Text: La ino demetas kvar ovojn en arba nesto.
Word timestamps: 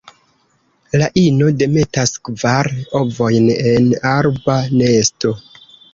La 1.01 1.09
ino 1.23 1.49
demetas 1.59 2.13
kvar 2.29 2.71
ovojn 3.03 3.53
en 3.75 3.93
arba 4.15 4.57
nesto. 4.81 5.35